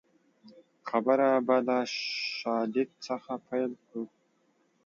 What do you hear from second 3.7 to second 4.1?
کړو